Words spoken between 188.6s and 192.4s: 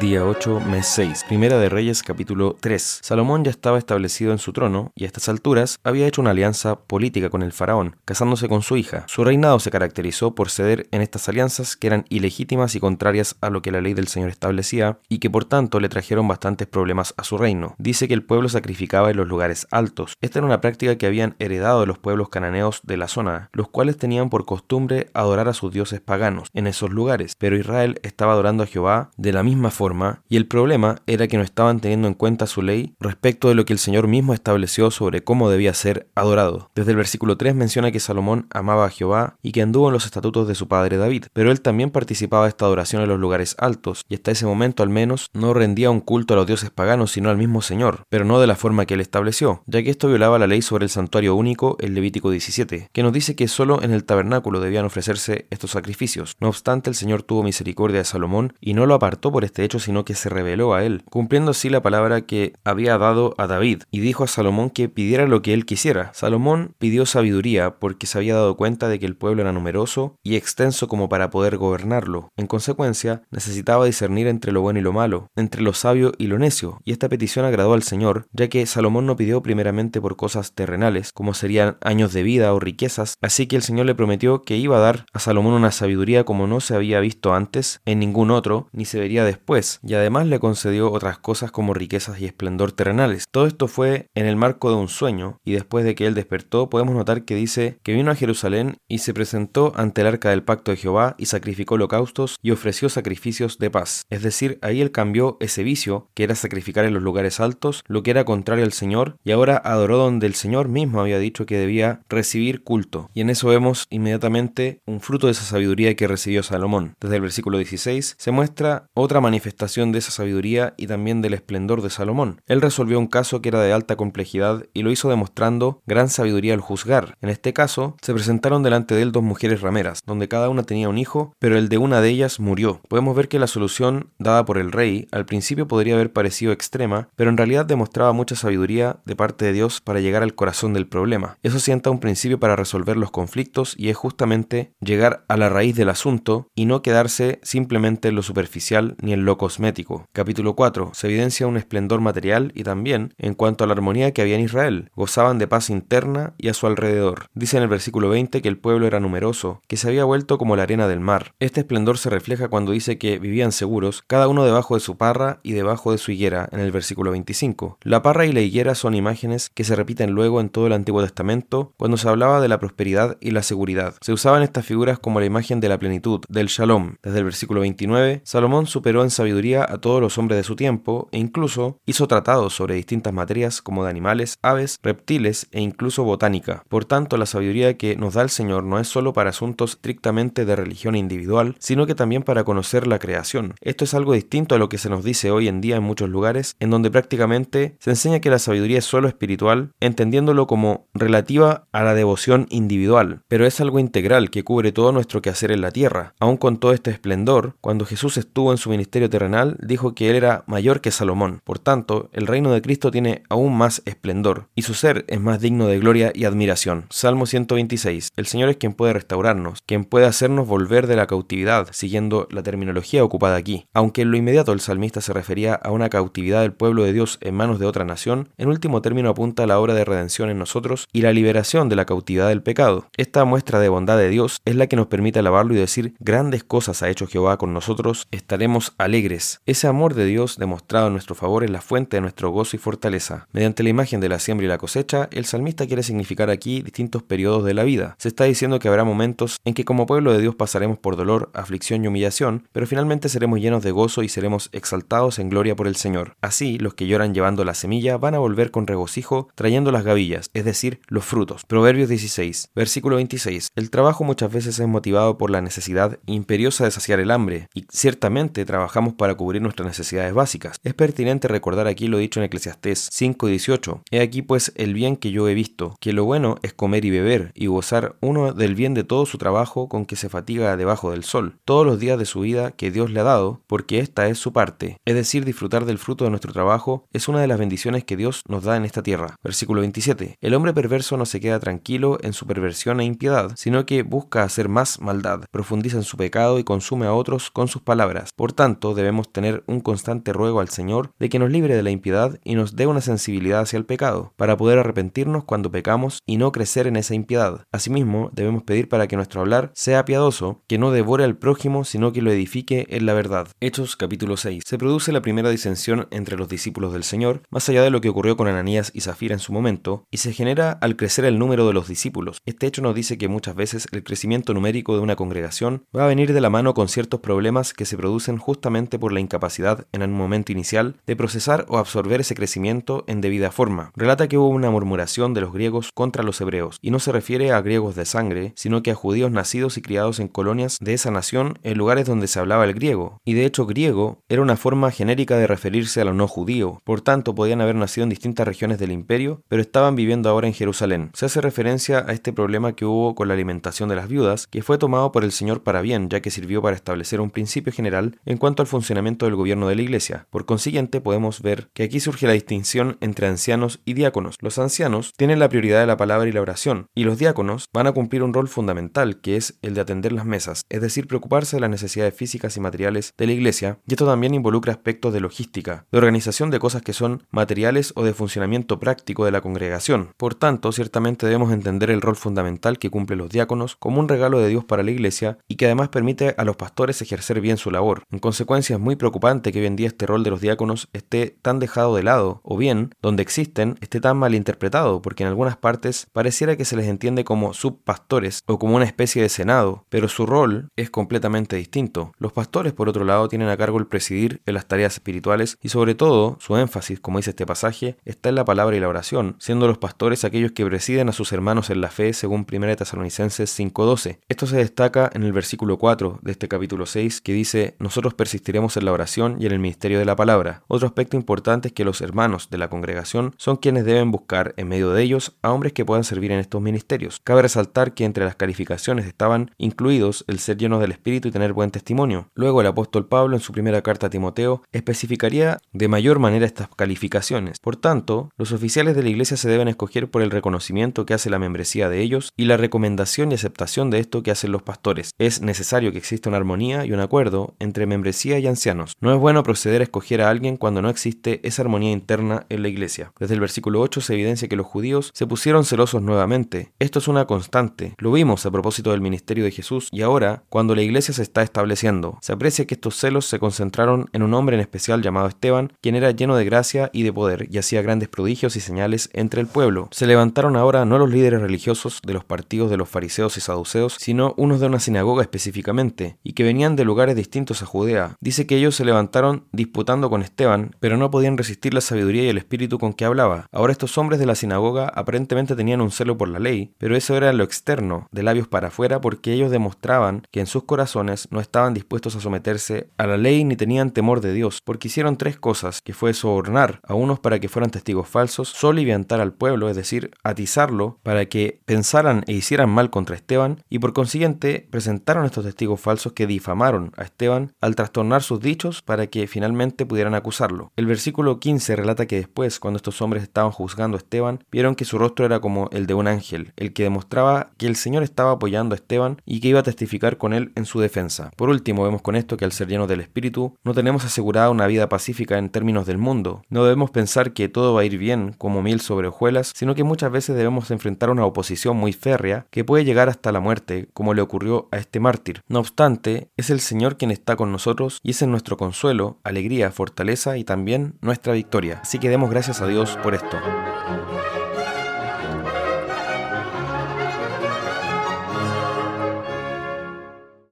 no es solo para asuntos estrictamente de religión individual, sino que también